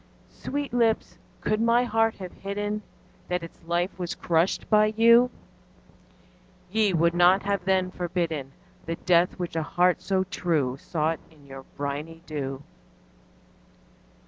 [0.35, 0.49] _15 4.
[0.51, 2.81] Sweet lips, could my heart have hidden
[3.27, 5.29] That its life was crushed by you,
[6.71, 8.51] Ye would not have then forbidden
[8.87, 12.63] The death which a heart so true Sought in your briny dew.